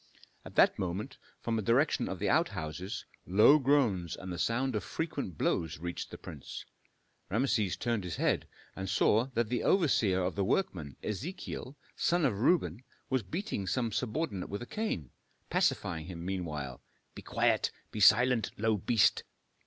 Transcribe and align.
At 0.43 0.55
that 0.55 0.79
moment, 0.79 1.19
from 1.41 1.57
the 1.57 1.61
direction 1.61 2.09
of 2.09 2.17
the 2.17 2.27
outhouses, 2.27 3.05
low 3.27 3.59
groans 3.59 4.15
and 4.15 4.33
the 4.33 4.39
sound 4.39 4.75
of 4.75 4.83
frequent 4.83 5.37
blows 5.37 5.77
reached 5.77 6.09
the 6.09 6.17
prince. 6.17 6.65
Rameses 7.29 7.77
turned 7.77 8.03
his 8.03 8.15
head, 8.15 8.47
and 8.75 8.89
saw 8.89 9.25
that 9.35 9.49
the 9.49 9.61
overseer 9.61 10.23
of 10.23 10.33
the 10.33 10.43
workmen, 10.43 10.95
Ezechiel, 11.03 11.75
son 11.95 12.25
of 12.25 12.39
Reuben, 12.39 12.83
was 13.11 13.21
beating 13.21 13.67
some 13.67 13.91
subordinate 13.91 14.49
with 14.49 14.63
a 14.63 14.65
cane, 14.65 15.11
pacifying 15.51 16.07
him 16.07 16.25
meanwhile, 16.25 16.81
"Be 17.13 17.21
quiet! 17.21 17.69
be 17.91 17.99
silent, 17.99 18.49
low 18.57 18.77
beast!" 18.77 19.21